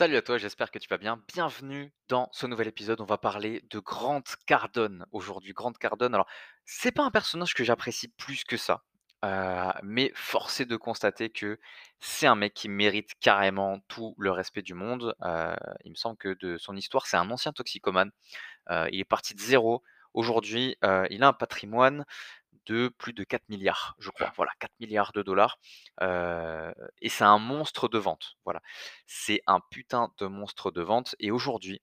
Salut 0.00 0.16
à 0.16 0.22
toi, 0.22 0.38
j'espère 0.38 0.70
que 0.70 0.78
tu 0.78 0.88
vas 0.88 0.96
bien. 0.96 1.22
Bienvenue 1.34 1.92
dans 2.08 2.30
ce 2.32 2.46
nouvel 2.46 2.68
épisode. 2.68 3.02
On 3.02 3.04
va 3.04 3.18
parler 3.18 3.62
de 3.68 3.80
Grant 3.80 4.22
Cardone 4.46 5.04
aujourd'hui. 5.12 5.52
Grant 5.52 5.74
Cardone, 5.74 6.14
alors, 6.14 6.26
c'est 6.64 6.90
pas 6.90 7.02
un 7.02 7.10
personnage 7.10 7.52
que 7.52 7.64
j'apprécie 7.64 8.08
plus 8.08 8.44
que 8.44 8.56
ça, 8.56 8.82
heu, 9.26 9.70
mais 9.82 10.10
force 10.14 10.60
est 10.60 10.64
de 10.64 10.76
constater 10.76 11.28
que 11.28 11.60
c'est 12.00 12.26
un 12.26 12.34
mec 12.34 12.54
qui 12.54 12.70
mérite 12.70 13.10
carrément 13.20 13.80
tout 13.88 14.14
le 14.16 14.30
respect 14.30 14.62
du 14.62 14.72
monde. 14.72 15.14
Heu, 15.22 15.54
il 15.84 15.90
me 15.90 15.96
semble 15.96 16.16
que 16.16 16.32
de 16.40 16.56
son 16.56 16.76
histoire, 16.76 17.06
c'est 17.06 17.18
un 17.18 17.30
ancien 17.30 17.52
toxicomane. 17.52 18.10
Heu, 18.70 18.88
il 18.92 19.00
est 19.00 19.04
parti 19.04 19.34
de 19.34 19.40
zéro. 19.40 19.82
Aujourd'hui, 20.14 20.78
il 21.10 21.22
a 21.22 21.28
un 21.28 21.32
patrimoine 21.34 22.06
de 22.66 22.88
plus 22.98 23.12
de 23.12 23.24
4 23.24 23.42
000 23.48 23.62
000 23.62 23.74
je 23.98 24.10
crois. 24.10 24.32
Voilà, 24.36 24.52
4 24.58 24.72
000 24.80 24.92
000 24.92 25.40
heu 26.02 26.74
et 27.00 27.08
c'est 27.08 27.24
un 27.24 27.38
monstre 27.38 27.88
de 27.88 27.98
vente. 27.98 28.36
Voilà. 28.44 28.60
C'est 29.06 29.42
un 29.46 29.60
putain 29.70 30.12
de 30.18 30.26
monstre 30.26 30.70
de 30.70 30.82
vente 30.82 31.14
et 31.18 31.30
aujourd'hui, 31.30 31.82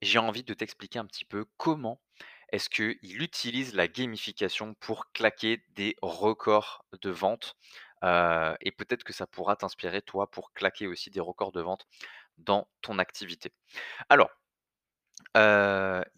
j'ai 0.00 0.18
envie 0.18 0.42
de 0.42 0.54
t'expliquer 0.54 0.98
un 0.98 1.06
petit 1.06 1.24
peu 1.24 1.46
comment 1.56 2.00
est-ce 2.48 2.68
qu'il 2.68 3.22
utilise 3.22 3.74
la 3.74 3.88
gamification 3.88 4.74
pour 4.74 5.10
claquer 5.12 5.64
des 5.70 5.96
records 6.02 6.84
de 7.00 7.08
vente, 7.08 7.56
et 8.02 8.72
peut-être 8.72 9.04
que 9.04 9.12
ça 9.12 9.26
pourra 9.26 9.56
t'inspirer 9.56 10.02
toi 10.02 10.30
pour 10.30 10.52
claquer 10.52 10.86
aussi 10.86 11.08
des 11.10 11.20
records 11.20 11.52
de 11.52 11.62
vente 11.62 11.86
dans 12.36 12.68
ton 12.82 12.98
activité. 12.98 13.52
Alors 14.10 14.28
il 15.34 15.40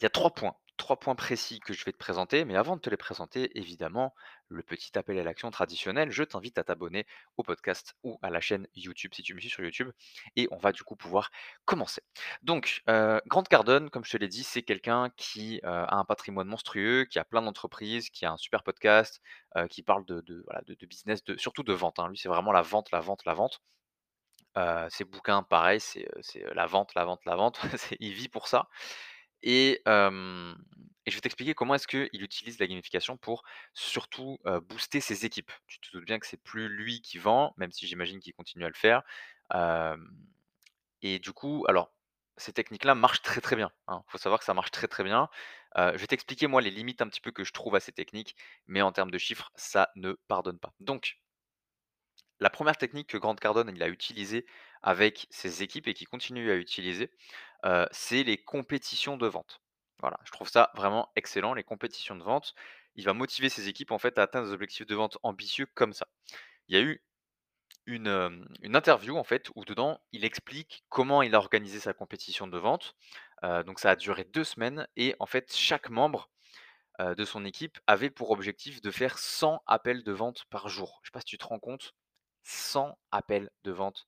y 0.03 0.07
a 0.07 0.11
3 0.11 0.31
points, 0.31 0.57
3 0.77 0.99
points 0.99 1.15
précis 1.15 1.61
que 1.61 1.73
je 1.73 1.85
vais 1.85 1.93
te 1.93 1.99
présenter, 1.99 2.45
mais 2.45 2.57
avant 2.57 2.77
de 2.77 2.81
te 2.81 2.91
les 2.91 2.97
présenter, 2.97 3.51
évidemment, 3.59 4.15
le 4.49 4.63
petit 4.63 4.97
appel 4.99 5.19
à 5.19 5.23
l'action 5.23 5.51
traditionnel, 5.51 6.11
je 6.11 6.23
t'invite 6.25 6.59
à 6.59 6.65
t'abonner 6.65 7.07
au 7.37 7.43
podcast 7.43 7.95
ou 8.03 8.19
à 8.23 8.31
la 8.31 8.41
chaîne 8.41 8.67
YouTube 8.75 9.13
si 9.15 9.23
tu 9.23 9.35
me 9.35 9.41
suis 9.41 9.51
sur 9.51 9.63
YouTube 9.65 9.91
et 10.37 10.49
on 10.51 10.57
va 10.59 10.73
du 10.73 10.83
coup 10.83 10.97
pouvoir 10.97 11.31
commencer. 11.65 12.03
Donc, 12.43 12.83
heu, 12.89 13.21
Grant 13.27 13.43
Cardone, 13.45 13.91
comme 13.91 14.05
je 14.05 14.11
te 14.13 14.17
l'ai 14.17 14.29
dit, 14.29 14.43
c'est 14.45 14.63
quelqu'un 14.63 15.11
qui, 15.17 15.57
heu, 15.65 15.69
a 15.69 15.97
un 15.97 16.05
patrimoine 16.05 16.49
monstrueux, 16.49 17.05
qui 17.05 17.19
a 17.19 17.25
plein 17.25 17.43
d'entreprises, 17.43 18.11
qui 18.11 18.27
a 18.27 18.33
un 18.33 18.37
super 18.37 18.63
podcast, 18.63 19.21
heu, 19.57 19.67
qui 19.69 19.83
parle 19.83 20.05
de 20.07 20.21
de 20.23 20.45
de 20.69 20.87
business, 20.87 21.21
surtout 21.39 21.63
de 21.63 21.73
vente, 21.73 21.99
hein. 21.99 22.09
Lui, 22.09 22.19
c'est 22.19 22.29
vraiment 22.29 22.53
la 22.53 22.63
vente, 22.63 22.91
la 22.93 23.01
vente, 23.01 23.25
la 23.27 23.35
vente. 23.35 23.61
Heu, 24.57 24.87
ses 24.91 25.05
bouquins, 25.05 25.43
pareil, 25.43 25.81
c'est, 25.81 26.07
la 26.55 26.67
vente, 26.67 26.95
la 26.95 27.05
vente, 27.05 27.25
la 27.27 27.37
vente. 27.37 27.61
Il 28.01 28.13
vit 28.15 28.29
pour 28.29 28.49
ça 28.49 28.69
et 29.43 29.83
je 31.15 31.19
vais 31.19 31.23
t'expliquer 31.23 31.55
comment 31.55 31.77
est-ce 31.77 31.87
qu'il 31.87 32.23
utilise 32.23 32.59
la 32.59 32.67
gamification 32.67 33.17
pour 33.17 33.45
surtout, 33.73 34.41
booster 34.69 35.01
ses 35.01 35.25
équipes. 35.25 35.53
Tu 35.69 35.79
te 35.79 35.93
doutes 35.93 36.05
bien 36.05 36.19
que 36.19 36.27
c'est 36.27 36.43
plus 36.43 36.69
lui 36.69 37.01
qui 37.03 37.19
vend, 37.19 37.55
même 37.57 37.71
si 37.71 37.87
j'imagine 37.87 38.19
qu'il 38.19 38.35
continue 38.35 38.65
à 38.65 38.69
le 38.69 38.75
faire. 38.75 39.05
Et 41.03 41.21
du 41.21 41.33
coup, 41.33 41.65
alors 41.69 41.93
ces 42.37 42.53
techniques-là 42.53 42.97
marchent 42.97 43.23
très, 43.23 43.41
très 43.41 43.55
bien, 43.55 43.71
hein. 43.87 44.03
Faut 44.09 44.19
savoir 44.19 44.41
que 44.41 44.45
ça 44.45 44.55
marche 44.55 44.73
très, 44.73 44.89
très 44.89 45.05
bien. 45.05 45.29
Je 45.77 45.97
vais 45.97 46.09
t'expliquer 46.09 46.49
moi 46.49 46.61
les 46.61 46.71
limites 46.71 47.01
un 47.01 47.09
petit 47.09 47.21
peu 47.21 47.31
que 47.31 47.45
je 47.45 47.53
trouve 47.53 47.77
à 47.77 47.81
ces 47.81 47.93
techniques, 47.93 48.35
mais 48.67 48.83
en 48.83 48.91
termes 48.91 49.13
de 49.13 49.19
chiffres, 49.19 49.53
ça 49.55 49.91
ne 49.95 50.15
pardonne 50.27 50.59
pas. 50.59 50.75
Donc 50.81 51.21
la 52.41 52.51
première 52.51 52.77
technique 52.77 53.07
que 53.07 53.19
Grant 53.19 53.37
Cardone, 53.37 53.71
il 53.73 53.83
a 53.85 53.89
utilisée 53.89 54.47
avec 54.83 55.29
ses 55.31 55.63
équipes 55.63 55.87
et 55.87 55.95
qu'il 55.95 56.09
continue 56.09 56.51
à 56.51 56.57
utiliser, 56.57 57.13
c'est 57.93 58.25
les 58.25 58.37
compétitions 58.37 59.17
de 59.17 59.29
vente. 59.29 59.63
Voilà, 60.01 60.19
je 60.25 60.33
trouve 60.33 60.49
ça 60.49 60.71
vraiment 60.75 61.11
excellent, 61.17 61.55
les 61.55 61.65
compétitions 61.65 62.17
de 62.17 62.23
vente. 62.23 62.55
Il 62.97 63.05
va 63.05 63.13
motiver 63.13 63.49
ses 63.49 63.69
équipes, 63.69 63.91
en 63.91 63.99
fait, 63.99 64.19
à 64.19 64.23
atteindre 64.23 64.47
des 64.49 64.53
objectifs 64.53 64.87
de 64.87 64.95
vente 64.95 65.19
ambitieux 65.23 65.67
comme 65.75 65.93
ça. 65.93 66.07
Il 66.69 66.77
y 66.77 66.79
a 66.79 66.83
eu 66.83 67.03
une, 67.87 68.47
interview, 68.65 69.17
en 69.17 69.25
fait, 69.25 69.51
où 69.55 69.65
dedans, 69.65 70.01
il 70.13 70.25
explique 70.25 70.85
comment 70.89 71.23
il 71.23 71.35
a 71.35 71.39
organisé 71.39 71.81
sa 71.81 71.93
compétition 71.93 72.47
de 72.47 72.59
vente. 72.59 72.95
Donc 73.67 73.79
ça 73.79 73.91
a 73.91 73.97
duré 73.97 74.25
2 74.25 74.45
semaines 74.45 74.89
et 74.97 75.17
en 75.21 75.27
fait, 75.27 75.55
chaque 75.55 75.91
membre, 75.91 76.31
de 77.01 77.25
son 77.25 77.45
équipe 77.45 77.79
avait 77.87 78.11
pour 78.11 78.31
objectif 78.31 78.81
de 78.81 78.91
faire 78.91 79.19
100 79.19 79.63
appels 79.67 80.05
de 80.05 80.13
vente 80.13 80.45
par 80.51 80.69
jour. 80.69 81.01
Je 81.03 81.09
sais 81.09 81.13
pas 81.13 81.21
si 81.21 81.27
tu 81.27 81.39
te 81.39 81.45
rends 81.45 81.59
compte? 81.59 81.95
100 82.45 82.97
appels 83.11 83.51
de 83.65 83.73
vente 83.73 84.07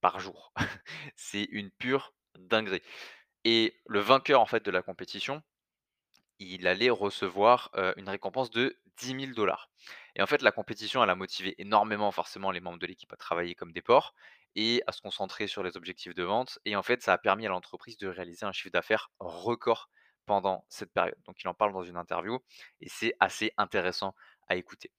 par 0.00 0.20
jour. 0.20 0.52
C'est 1.16 1.44
une 1.44 1.70
pure 1.70 2.12
dinguerie 2.38 2.82
et 3.44 3.74
le 3.86 4.00
vainqueur, 4.00 4.40
en 4.40 4.46
fait, 4.46 4.64
de 4.64 4.70
la 4.70 4.82
compétition, 4.82 5.42
il 6.38 6.66
allait 6.66 6.90
recevoir, 6.90 7.70
une 7.96 8.08
récompense 8.08 8.50
de 8.50 8.78
dix 8.96 9.14
mille 9.14 9.34
dollars. 9.34 9.70
et 10.14 10.22
en 10.22 10.26
fait, 10.26 10.42
la 10.42 10.52
compétition, 10.52 11.02
elle 11.02 11.10
a 11.10 11.14
motivé 11.14 11.54
énormément 11.58 12.10
forcément 12.12 12.50
les 12.50 12.60
membres 12.60 12.78
de 12.78 12.86
l'équipe 12.86 13.12
à 13.12 13.16
travailler 13.16 13.54
comme 13.54 13.72
des 13.72 13.82
porcs 13.82 14.14
et 14.56 14.82
à 14.86 14.92
se 14.92 15.00
concentrer 15.00 15.46
sur 15.46 15.62
les 15.62 15.76
objectifs 15.76 16.14
de 16.14 16.22
vente 16.22 16.58
et 16.64 16.76
en 16.76 16.82
fait, 16.82 17.02
ça 17.02 17.12
a 17.12 17.18
permis 17.18 17.46
à 17.46 17.50
l'entreprise 17.50 17.96
de 17.98 18.08
réaliser 18.08 18.44
un 18.46 18.52
chiffre 18.52 18.70
d'affaires 18.70 19.10
record 19.18 19.88
pendant 20.26 20.64
cette 20.68 20.92
période. 20.92 21.16
Donc 21.24 21.42
il 21.42 21.48
en 21.48 21.54
parle 21.54 21.72
dans 21.72 21.82
une 21.82 21.96
interview 21.96 22.38
et 22.80 22.88
c'est 22.88 23.14
assez 23.20 23.52
intéressant 23.56 24.14
à 24.48 24.56
écouter. 24.56 24.90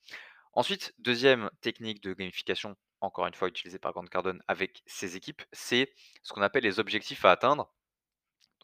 Ensuite, 0.53 0.93
deuxième 0.99 1.49
technique 1.61 2.01
de 2.01 2.13
gamification, 2.13 2.75
encore 3.01 3.27
une 3.27 3.33
fois 3.33 3.47
utilisée 3.47 3.79
par 3.79 3.93
Grant 3.93 4.05
Cardone 4.05 4.41
avec 4.47 4.83
ses 4.85 5.15
équipes, 5.15 5.41
c'est 5.51 5.93
ce 6.23 6.33
qu'on 6.33 6.41
appelle 6.41 6.63
les 6.63 6.79
objectifs 6.79 7.25
à 7.25 7.31
atteindre. 7.31 7.73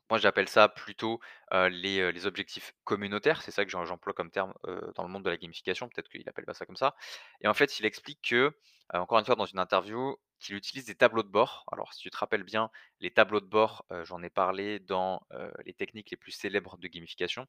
Moi, 0.09 0.19
j'appelle 0.19 0.47
ça 0.47 0.69
plutôt, 0.69 1.19
les, 1.51 2.25
objectifs 2.25 2.73
communautaires. 2.83 3.41
C'est 3.41 3.51
ça 3.51 3.65
que 3.65 3.71
j'em 3.71 3.85
j'emploie 3.85 4.13
comme 4.13 4.31
terme, 4.31 4.53
dans 4.95 5.03
le 5.03 5.09
monde 5.09 5.23
de 5.23 5.29
la 5.29 5.37
gamification. 5.37 5.89
Peut-être 5.89 6.09
qu'il 6.09 6.27
appelle 6.27 6.45
pas 6.45 6.53
ça 6.53 6.65
comme 6.65 6.77
ça 6.77 6.95
et 7.41 7.47
en 7.47 7.53
fait, 7.53 7.79
il 7.79 7.85
explique 7.85 8.21
que, 8.29 8.51
encore 8.93 9.19
une 9.19 9.25
fois 9.25 9.35
dans 9.35 9.45
une 9.45 9.59
interview, 9.59 10.17
qu'il 10.39 10.55
utilise 10.55 10.85
des 10.85 10.95
tableaux 10.95 11.23
de 11.23 11.29
bord. 11.29 11.65
Alors 11.71 11.93
si 11.93 12.01
tu 12.01 12.09
te 12.09 12.17
rappelles 12.17 12.43
bien, 12.43 12.69
les 12.99 13.11
tableaux 13.11 13.39
de 13.41 13.45
bord, 13.45 13.85
j'en 14.03 14.21
ai 14.23 14.29
parlé 14.29 14.79
dans, 14.79 15.21
les 15.65 15.73
techniques 15.73 16.11
les 16.11 16.17
plus 16.17 16.31
célèbres 16.31 16.77
de 16.77 16.87
gamification. 16.87 17.47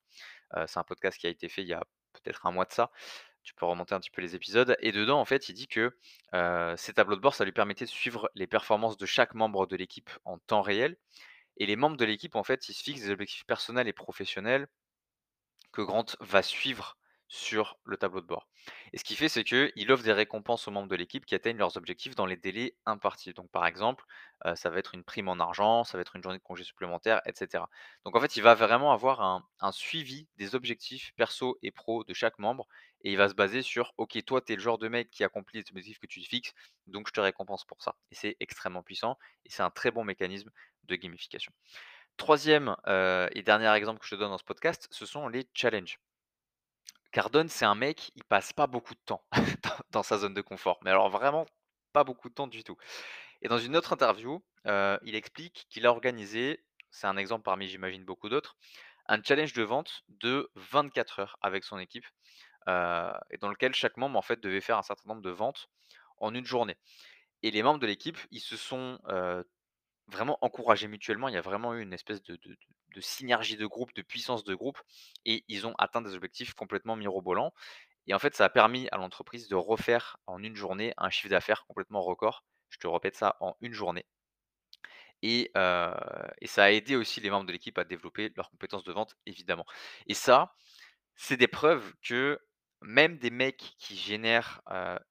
C'est 0.67 0.79
un 0.79 0.85
podcast 0.85 1.19
qui 1.19 1.27
a 1.27 1.31
été 1.31 1.49
fait 1.49 1.63
il 1.63 1.69
y 1.69 1.75
a 1.75 1.85
peut-être 2.13 2.47
un 2.47 2.53
mois 2.53 2.65
de 2.65 2.73
ça. 2.73 2.91
Tu 3.43 3.55
peux 3.55 3.67
remonter 3.67 3.95
un 3.95 4.01
petit 4.01 4.11
peu 4.11 4.21
les 4.21 4.35
épisodes 4.35 4.77
et 4.81 4.93
dedans, 4.93 5.21
en 5.21 5.25
fait, 5.25 5.49
il 5.49 5.55
dit 5.55 5.69
que, 5.69 5.97
ces 6.77 6.93
tableaux 6.95 7.17
de 7.17 7.21
bord, 7.21 7.35
ça 7.35 7.45
lui 7.45 7.53
permettait 7.53 7.85
de 7.85 7.91
suivre 7.91 8.31
les 8.35 8.47
performances 8.47 8.97
de 8.97 9.07
chaque 9.07 9.35
membre 9.35 9.67
de 9.67 9.77
l'équipe 9.77 10.11
en 10.25 10.39
temps 10.39 10.63
réel 10.63 10.97
et 11.59 11.67
les 11.67 11.77
membres 11.77 11.97
de 11.97 12.05
l'équipe, 12.05 12.37
en 12.37 12.45
fait, 12.45 12.69
ils 12.69 12.75
se 12.75 12.83
fixent 12.83 13.03
des 13.03 13.11
objectifs 13.11 13.45
personnels 13.45 13.89
et 13.89 13.93
professionnels 13.93 14.69
que 15.73 15.83
Grant 15.83 16.07
va 16.21 16.43
suivre 16.43 16.97
sur 17.29 17.79
le 17.85 17.99
tableau 17.99 18.23
de 18.23 18.27
bord. 18.27 18.49
Et 18.93 18.99
ce 18.99 19.05
qu'il 19.05 19.17
fait, 19.17 19.29
c'est 19.29 19.45
qu'il 19.45 19.93
offre 19.93 20.03
des 20.03 20.13
récompenses 20.13 20.67
aux 20.67 20.71
membres 20.71 20.89
de 20.89 20.97
l'équipe 20.97 21.27
qui 21.27 21.35
atteignent 21.35 21.59
leurs 21.59 21.77
objectifs 21.77 22.15
dans 22.15 22.25
les 22.25 22.37
délais 22.37 22.75
impartis. 22.87 23.35
Donc, 23.35 23.51
par 23.51 23.67
exemple, 23.67 24.05
euh, 24.47 24.55
ça 24.55 24.71
va 24.71 24.79
être 24.79 24.95
une 24.95 25.05
prime 25.05 25.29
en 25.29 25.39
argent, 25.39 25.85
ça 25.85 25.99
va 25.99 26.03
être 26.03 26.17
une 26.17 26.23
journée 26.23 26.39
de 26.39 26.43
congé 26.43 26.65
supplémentaire, 26.65 27.21
etc. 27.27 27.65
Donc, 28.05 28.17
en 28.17 28.21
fait, 28.21 28.37
il 28.37 28.43
va 28.43 28.55
vraiment 28.55 28.93
avoir 28.93 29.21
un, 29.21 29.73
suivi 29.73 30.27
des 30.37 30.55
objectifs 30.55 31.13
perso 31.17 31.59
et 31.63 31.71
pro 31.71 32.03
de 32.05 32.15
chaque 32.15 32.39
membre. 32.39 32.67
Et 33.03 33.13
il 33.13 33.19
va 33.19 33.29
se 33.29 33.35
baser 33.35 33.63
sur, 33.63 33.93
OK, 33.99 34.19
toi, 34.25 34.41
tu 34.41 34.55
es 34.55 34.57
le 34.57 34.63
genre 34.63 34.79
de 34.79 34.89
mec 34.89 35.11
qui 35.11 35.23
accomplit 35.23 35.61
les 35.61 35.71
objectifs 35.71 35.99
que 35.99 36.07
tu 36.07 36.21
fixes, 36.21 36.53
donc 36.87 37.07
je 37.09 37.13
te 37.13 37.21
récompense 37.21 37.65
pour 37.65 37.81
ça. 37.83 37.95
Et 38.11 38.15
c'est 38.15 38.37
extrêmement 38.41 38.83
puissant 38.83 39.19
et 39.45 39.51
c'est 39.51 39.63
un 39.63 39.71
très 39.71 39.91
bon 39.93 40.03
mécanisme 40.03 40.51
de 40.89 40.97
gamification. 40.97 41.53
Troisième 42.17 42.77
e 42.87 43.29
et 43.33 43.43
dernier 43.43 43.73
exemple 43.75 44.01
que 44.01 44.07
je 44.07 44.15
te 44.17 44.21
donne 44.21 44.31
dans 44.31 44.39
ce 44.39 44.45
podcast, 44.45 44.89
ce 44.91 45.07
sont 45.07 45.29
les 45.29 45.49
challenges. 45.55 46.01
Cardone, 47.13 47.49
c'est 47.49 47.65
un 47.65 47.75
mec, 47.75 48.11
il 48.17 48.25
passe 48.25 48.53
pas 48.53 48.67
beaucoup 48.67 48.95
de 48.95 49.01
temps 49.05 49.25
dans 49.91 50.03
sa 50.03 50.19
zone 50.19 50.35
de 50.35 50.43
confort, 50.43 50.79
mais 50.83 50.91
alors 50.91 51.09
vraiment 51.09 51.47
pas 51.93 52.05
beaucoup 52.05 52.29
de 52.29 52.35
temps 52.35 52.49
du 52.49 52.65
tout. 52.65 52.77
Et 53.41 53.49
dans 53.49 53.59
une 53.59 53.77
autre 53.77 53.93
interview, 53.93 54.45
heu, 54.67 54.99
il 55.03 55.15
explique 55.15 55.67
qu'il 55.71 55.87
a 55.87 55.91
organisé, 55.91 56.65
c'est 56.91 57.07
un 57.07 57.17
exemple 57.17 57.45
parmi 57.45 57.69
j'imagine 57.69 58.05
beaucoup 58.05 58.29
d'autres, 58.29 58.57
un 59.07 59.23
challenge 59.23 59.53
de 59.55 59.63
vente 59.63 60.03
de 60.09 60.51
24 60.57 61.21
heures 61.21 61.39
avec 61.41 61.65
son 61.65 61.79
équipe, 61.79 62.07
heu 62.69 63.13
et 63.31 63.39
dans 63.39 63.49
lequel 63.49 63.75
chaque 63.75 63.97
membre 63.97 64.19
en 64.19 64.23
fait 64.23 64.41
devait 64.41 64.61
faire 64.61 64.77
un 64.79 64.83
certain 64.83 65.09
nombre 65.09 65.23
de 65.23 65.31
ventes 65.31 65.71
en 66.19 66.35
une 66.35 66.45
journée. 66.45 66.77
Et 67.43 67.51
les 67.51 67.63
membres 67.63 67.79
de 67.81 67.87
l'équipe, 67.87 68.19
ils 68.31 68.41
se 68.41 68.57
sont, 68.57 68.99
Vraiment 70.09 70.39
encouragés 70.43 70.89
mutuellement, 70.89 71.29
il 71.29 71.35
y 71.35 71.37
a 71.37 71.43
vraiment 71.43 71.75
eu 71.75 71.83
une 71.83 71.93
espèce 71.93 72.23
de 72.23 72.39
de 72.95 73.01
synergie 73.03 73.57
de 73.59 73.67
groupe, 73.67 73.93
de 73.95 74.03
puissance 74.03 74.45
de 74.45 74.55
groupe 74.55 74.79
et 75.27 75.45
ils 75.49 75.67
ont 75.67 75.75
atteint 75.79 76.01
des 76.03 76.15
objectifs 76.15 76.55
complètement 76.55 76.97
mirobolants 76.97 77.53
et 78.07 78.15
en 78.15 78.19
fait, 78.19 78.35
ça 78.35 78.47
a 78.47 78.49
permis 78.49 78.89
à 78.93 78.97
l'entreprise 78.97 79.49
de 79.49 79.55
refaire 79.57 80.17
en 80.27 80.43
une 80.43 80.57
journée 80.57 80.95
un 80.97 81.11
chiffre 81.11 81.29
d'affaires 81.29 81.67
complètement 81.67 82.03
record. 82.03 82.45
Je 82.71 82.79
te 82.79 82.87
répète 82.87 83.17
ça, 83.17 83.37
en 83.41 83.57
une 83.61 83.75
journée 83.75 84.07
et 85.23 85.51
et 86.41 86.47
ça 86.47 86.65
a 86.65 86.71
aidé 86.71 86.97
aussi 86.97 87.21
les 87.21 87.31
membres 87.31 87.47
de 87.47 87.53
l'équipe 87.53 87.79
à 87.79 87.85
développer 87.85 88.33
leurs 88.37 88.51
compétences 88.51 88.85
de 88.85 88.93
vente, 88.93 89.17
évidemment 89.27 89.67
et 90.07 90.15
ça, 90.15 90.55
c'est 91.17 91.37
des 91.37 91.49
preuves 91.49 91.95
que 92.03 92.41
même 92.83 93.19
des 93.19 93.31
mecs 93.31 93.75
qui 93.79 93.97
génèrent, 93.97 94.63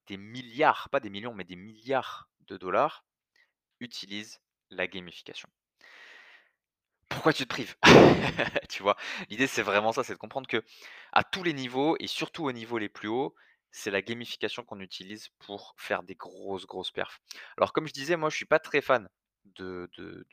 des 0.07 0.17
milliards, 0.17 0.89
pas 0.89 0.99
des 1.01 1.09
millions, 1.09 1.33
mais 1.33 1.43
des 1.45 1.55
milliards 1.57 2.29
de 2.47 2.57
dollars, 2.57 3.05
utilisent 3.79 4.39
la 4.69 4.87
gamification. 4.87 5.49
Pourquoi 7.09 7.33
tu 7.33 7.43
te 7.43 7.49
prives? 7.49 7.75
Tu 8.69 8.83
vois? 8.83 8.95
L'idée, 9.29 9.47
c'est 9.47 9.61
vraiment 9.61 9.91
ça, 9.91 10.03
c'est 10.03 10.13
de 10.13 10.17
comprendre 10.19 10.47
que 10.47 10.63
à 11.13 11.23
tous 11.23 11.43
les 11.43 11.53
niveaux 11.53 11.95
et 11.99 12.07
surtout 12.07 12.45
aux 12.45 12.51
niveaux 12.51 12.77
les 12.77 12.89
plus 12.89 13.07
hauts, 13.07 13.33
c'est 13.71 13.91
la 13.91 14.01
gamification 14.01 14.63
qu'on 14.63 14.79
utilise 14.79 15.29
pour 15.39 15.73
faire 15.77 16.03
des 16.03 16.15
grosses, 16.15 16.65
grosses 16.65 16.91
perfs. 16.91 17.19
Alors 17.57 17.73
comme 17.73 17.87
je 17.87 17.93
disais, 17.93 18.17
moi, 18.17 18.29
je 18.29 18.35
suis 18.35 18.45
pas 18.45 18.59
très 18.59 18.81
fan 18.81 19.09
de 19.45 19.89
de 19.97 20.27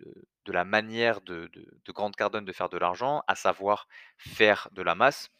de 0.44 0.52
la 0.52 0.64
manière 0.64 1.20
de 1.20 1.48
de 1.54 1.92
Grant 1.92 2.10
Cardone 2.10 2.44
de 2.44 2.52
faire 2.52 2.68
de 2.68 2.78
l'argent, 2.78 3.22
à 3.28 3.34
savoir 3.36 3.86
faire 4.18 4.68
de 4.72 4.82
la 4.82 4.94
masse. 4.94 5.30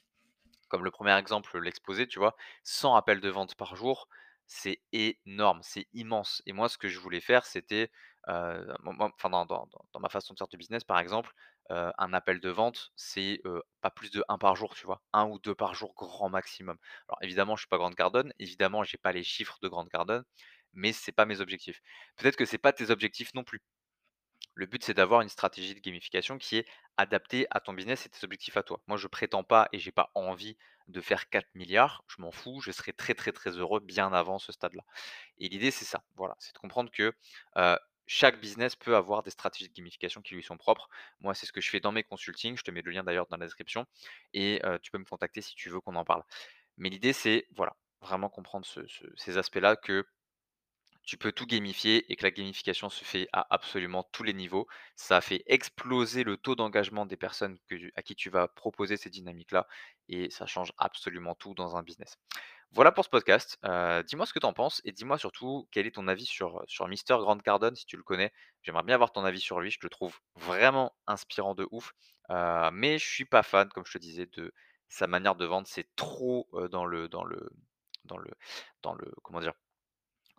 Comme 0.68 0.84
le 0.84 0.90
premier 0.90 1.16
exemple 1.18 1.58
l'exposait, 1.58 2.06
tu 2.06 2.18
vois? 2.18 2.36
100 2.64 2.94
appels 2.96 3.20
de 3.20 3.28
vente 3.30 3.54
par 3.54 3.76
jour, 3.76 4.08
c'est 4.46 4.82
énorme, 4.92 5.60
c'est 5.62 5.88
immense 5.94 6.42
et 6.46 6.52
moi 6.52 6.68
ce 6.68 6.76
que 6.78 6.88
je 6.88 6.98
voulais 6.98 7.20
faire 7.20 7.46
c'était, 7.46 7.90
heu, 8.28 8.74
moi 8.82 9.10
enfin 9.14 9.30
dans 9.30 10.00
ma 10.00 10.08
façon 10.08 10.34
de 10.34 10.38
faire 10.38 10.48
du 10.48 10.56
business 10.56 10.84
par 10.84 10.98
exemple, 10.98 11.32
heu, 11.70 11.92
un 11.98 12.12
appel 12.12 12.40
de 12.40 12.50
vente 12.50 12.92
c'est, 12.96 13.40
heu, 13.46 13.62
pas 13.80 13.90
plus 13.90 14.10
de 14.10 14.24
un 14.28 14.38
par 14.38 14.56
jour, 14.56 14.74
tu 14.74 14.86
vois? 14.86 15.02
un 15.12 15.26
ou 15.26 15.38
2 15.38 15.54
par 15.54 15.74
jour 15.74 15.94
grand 15.96 16.28
maximum. 16.30 16.78
Alors 17.08 17.18
évidemment 17.22 17.56
je 17.56 17.62
suis 17.62 17.68
pas 17.68 17.78
Grant 17.78 17.92
Cardone, 17.92 18.32
évidemment 18.38 18.84
j'ai 18.84 18.98
pas 18.98 19.12
les 19.12 19.24
chiffres 19.24 19.58
de 19.62 19.68
Grant 19.68 19.86
Cardone, 19.86 20.24
mais 20.72 20.92
c'est 20.92 21.12
pas 21.12 21.26
mes 21.26 21.40
objectifs. 21.40 21.80
Peut-être 22.16 22.36
que 22.36 22.44
c'est 22.46 22.58
pas 22.58 22.72
tes 22.72 22.90
objectifs 22.90 23.34
non 23.34 23.44
plus. 23.44 23.62
Le 24.54 24.66
but, 24.66 24.84
c'est 24.84 24.94
d'avoir 24.94 25.20
une 25.20 25.28
stratégie 25.28 25.74
de 25.74 25.80
gamification 25.80 26.38
qui 26.38 26.56
est 26.58 26.66
adaptée 26.96 27.46
à 27.50 27.60
ton 27.60 27.72
business 27.72 28.06
et 28.06 28.08
tes 28.08 28.24
objectifs 28.24 28.56
à 28.56 28.62
toi. 28.62 28.80
Moi, 28.86 28.96
je 28.96 29.08
prétends 29.08 29.42
pas 29.44 29.68
et 29.72 29.78
j'ai 29.78 29.90
pas 29.92 30.10
envie 30.14 30.56
de 30.86 31.00
faire 31.00 31.28
4 31.28 31.48
milliards. 31.54 32.04
Je 32.08 32.20
m'en 32.22 32.30
fous. 32.30 32.60
Je 32.60 32.70
serai 32.70 32.92
très, 32.92 33.14
très, 33.14 33.32
très 33.32 33.50
heureux 33.58 33.80
bien 33.80 34.12
avant 34.12 34.38
ce 34.38 34.52
stade-là. 34.52 34.84
Et 35.38 35.48
l'idée, 35.48 35.70
c'est 35.72 35.84
ça. 35.86 36.04
Voilà, 36.16 36.36
c'est 36.40 36.54
de 36.54 36.58
comprendre 36.58 36.90
que 36.92 37.14
euh, 37.58 37.76
chaque 38.06 38.40
business 38.40 38.76
peut 38.76 38.96
avoir 38.96 39.22
des 39.22 39.30
stratégies 39.30 39.68
de 39.70 39.74
gamification 39.74 40.22
qui 40.22 40.34
lui 40.34 40.42
sont 40.42 40.56
propres. 40.58 40.88
Moi, 41.20 41.34
c'est 41.34 41.46
ce 41.46 41.52
que 41.52 41.60
je 41.60 41.70
fais 41.70 41.80
dans 41.80 41.92
mes 41.92 42.02
consultings. 42.04 42.56
Je 42.56 42.62
te 42.62 42.70
mets 42.70 42.82
le 42.82 42.90
lien 42.92 43.04
d'ailleurs 43.04 43.26
dans 43.28 43.36
la 43.38 43.46
description 43.46 43.86
et 44.34 44.60
tu 44.82 44.90
peux 44.90 44.98
me 44.98 45.04
contacter 45.04 45.40
si 45.42 45.54
tu 45.54 45.70
veux 45.70 45.80
qu'on 45.80 45.96
en 45.96 46.04
parle. 46.04 46.22
Mais 46.78 46.90
l'idée, 46.90 47.12
c'est 47.12 47.46
voilà, 47.56 47.76
vraiment 48.02 48.28
comprendre 48.30 48.66
ce- 48.66 48.86
ce- 48.88 49.06
ces 49.16 49.38
aspects-là 49.38 49.76
que 49.76 50.06
tu 51.02 51.18
peux 51.18 51.32
tout 51.32 51.46
gamifier 51.46 52.10
et 52.10 52.16
que 52.16 52.22
la 52.24 52.30
gamification 52.30 52.88
se 52.88 53.04
fait 53.04 53.28
à 53.32 53.46
absolument 53.54 54.02
tous 54.12 54.22
les 54.22 54.32
niveaux. 54.32 54.66
Ça 54.96 55.20
fait 55.20 55.42
exploser 55.46 56.24
le 56.24 56.36
taux 56.38 56.54
d'engagement 56.56 57.04
des 57.06 57.16
personnes 57.18 57.58
à 57.94 58.02
qui 58.02 58.14
tu 58.14 58.30
vas 58.30 58.48
proposer 58.48 58.96
ces 58.96 59.10
dynamiques-là 59.10 59.66
et 60.08 60.30
ça 60.30 60.46
change 60.46 60.72
absolument 60.78 61.34
tout 61.34 61.54
dans 61.54 61.76
un 61.76 61.82
business. 61.82 62.16
Voilà 62.74 62.90
pour 62.90 63.04
ce 63.04 63.08
podcast. 63.08 63.56
Euh, 63.64 64.02
dis-moi 64.02 64.26
ce 64.26 64.32
que 64.32 64.40
tu 64.40 64.46
en 64.46 64.52
penses 64.52 64.80
et 64.84 64.90
dis-moi 64.90 65.16
surtout 65.16 65.68
quel 65.70 65.86
est 65.86 65.92
ton 65.92 66.08
avis 66.08 66.26
sur, 66.26 66.60
sur 66.66 66.88
Mister 66.88 67.14
Grant 67.14 67.38
Cardone 67.38 67.76
si 67.76 67.86
tu 67.86 67.96
le 67.96 68.02
connais. 68.02 68.32
J'aimerais 68.62 68.82
bien 68.82 68.96
avoir 68.96 69.12
ton 69.12 69.24
avis 69.24 69.38
sur 69.38 69.60
lui. 69.60 69.70
Je 69.70 69.78
le 69.80 69.88
trouve 69.88 70.18
vraiment 70.34 70.92
inspirant 71.06 71.54
de 71.54 71.68
ouf. 71.70 71.92
Euh, 72.30 72.70
mais 72.72 72.98
je 72.98 73.08
suis 73.08 73.24
pas 73.26 73.44
fan, 73.44 73.68
comme 73.68 73.86
je 73.86 73.92
te 73.92 73.98
disais, 73.98 74.26
de 74.26 74.52
sa 74.88 75.06
manière 75.06 75.36
de 75.36 75.46
vendre. 75.46 75.68
C'est 75.68 75.86
trop 75.94 76.48
euh, 76.54 76.66
dans 76.66 76.84
le 76.84 77.08
dans 77.08 77.22
le 77.22 77.48
dans 78.06 78.18
le 78.18 78.32
dans 78.82 78.94
le 78.94 79.08
comment 79.22 79.38
dire 79.38 79.52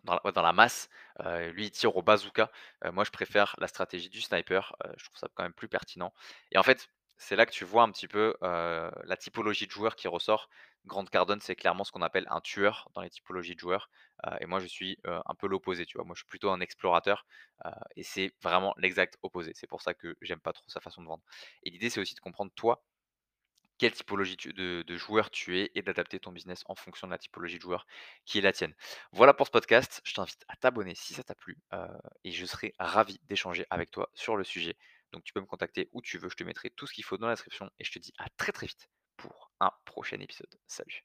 dans 0.04 0.20
la 0.22 0.32
dans 0.32 0.42
la 0.42 0.52
masse, 0.52 0.90
lui, 1.24 1.64
il 1.64 1.70
tire 1.70 1.96
au 1.96 2.02
bazooka. 2.02 2.50
Moi, 2.92 3.04
je 3.04 3.10
préfère 3.10 3.56
la 3.58 3.66
stratégie 3.66 4.10
du 4.10 4.20
sniper, 4.20 4.76
je 4.98 5.04
trouve 5.06 5.16
ça 5.16 5.28
quand 5.34 5.42
même 5.42 5.54
plus 5.54 5.68
pertinent 5.68 6.12
et 6.52 6.58
en 6.58 6.62
fait, 6.62 6.90
c'est 7.18 7.36
là 7.36 7.46
que 7.46 7.52
tu 7.52 7.64
vois 7.64 7.82
un 7.82 7.90
petit 7.90 8.08
peu, 8.08 8.34
la 8.42 9.16
typologie 9.18 9.66
de 9.66 9.72
joueur 9.72 9.96
qui 9.96 10.08
ressort. 10.08 10.48
Grant 10.84 11.04
Cardone, 11.04 11.40
c'est 11.40 11.56
clairement 11.56 11.82
ce 11.82 11.90
qu'on 11.90 12.02
appelle 12.02 12.26
un 12.30 12.40
tueur 12.40 12.88
dans 12.94 13.00
les 13.00 13.10
typologies 13.10 13.54
de 13.56 13.60
joueurs, 13.60 13.90
et 14.40 14.46
moi, 14.46 14.60
je 14.60 14.66
suis, 14.66 14.98
un 15.04 15.34
peu 15.34 15.48
l'opposé, 15.48 15.84
tu 15.86 15.98
vois? 15.98 16.04
Moi, 16.04 16.14
je 16.14 16.20
suis 16.20 16.28
plutôt 16.28 16.50
un 16.50 16.60
explorateur, 16.60 17.26
et 17.96 18.02
c'est 18.02 18.32
vraiment 18.42 18.74
l'exact 18.78 19.18
opposé. 19.22 19.52
C'est 19.54 19.66
pour 19.66 19.82
ça 19.82 19.94
que 19.94 20.16
j'aime 20.20 20.40
pas 20.40 20.52
trop 20.52 20.64
sa 20.68 20.80
façon 20.80 21.02
de 21.02 21.08
vendre 21.08 21.24
et 21.62 21.70
l'idée, 21.70 21.90
c'est 21.90 22.00
aussi 22.00 22.14
de 22.14 22.20
comprendre 22.20 22.52
toi, 22.54 22.84
quelle 23.78 23.92
typologie 23.92 24.36
de 24.36 24.96
joueur 24.96 25.30
tu 25.30 25.58
es 25.58 25.70
et 25.74 25.82
d'adapter 25.82 26.18
ton 26.18 26.32
business 26.32 26.62
en 26.66 26.74
fonction 26.74 27.08
de 27.08 27.12
la 27.12 27.18
typologie 27.18 27.56
de 27.56 27.62
joueur 27.62 27.86
qui 28.24 28.38
est 28.38 28.42
la 28.42 28.52
tienne. 28.52 28.74
Voilà 29.12 29.34
pour 29.34 29.46
ce 29.46 29.52
podcast, 29.52 30.00
je 30.04 30.14
t'invite 30.14 30.44
à 30.48 30.56
t'abonner 30.56 30.94
si 30.94 31.14
ça 31.14 31.24
t'a 31.24 31.34
plu, 31.34 31.58
et 32.24 32.30
je 32.30 32.46
serai 32.46 32.74
ravi 32.78 33.20
d'échanger 33.24 33.66
avec 33.70 33.90
toi 33.90 34.08
sur 34.14 34.36
le 34.36 34.44
sujet. 34.44 34.76
Donc 35.12 35.24
tu 35.24 35.32
peux 35.32 35.40
me 35.40 35.46
contacter 35.46 35.88
où 35.92 36.02
tu 36.02 36.18
veux, 36.18 36.28
je 36.28 36.36
te 36.36 36.44
mettrai 36.44 36.70
tout 36.70 36.86
ce 36.86 36.92
qu'il 36.94 37.04
faut 37.04 37.16
dans 37.18 37.26
la 37.26 37.34
description 37.34 37.70
et 37.78 37.84
je 37.84 37.92
te 37.92 37.98
dis 37.98 38.12
à 38.18 38.28
très, 38.36 38.52
très 38.52 38.66
vite 38.66 38.88
pour 39.16 39.50
un 39.60 39.70
prochain 39.84 40.18
épisode. 40.20 40.58
Salut. 40.66 41.04